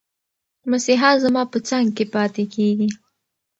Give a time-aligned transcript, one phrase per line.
[0.71, 2.89] مسیحا زما په څنګ کې پاتې کېږي.